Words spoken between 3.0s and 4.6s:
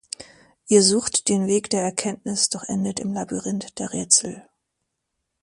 Labyrinth der Rätsel.